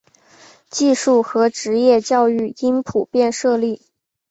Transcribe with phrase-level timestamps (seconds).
[0.67, 3.83] 技术和职业教育应普遍设立。